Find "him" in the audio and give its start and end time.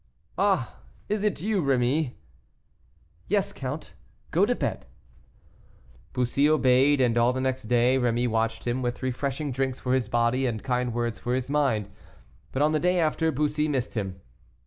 8.71-8.81, 13.93-14.19